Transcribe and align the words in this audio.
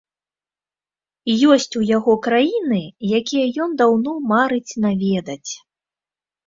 Ёсць 1.55 1.73
у 1.81 1.83
яго 1.97 2.17
краіны, 2.29 2.81
якія 3.21 3.45
ён 3.67 3.79
даўно 3.83 4.11
марыць 4.35 4.77
наведаць. 4.89 5.51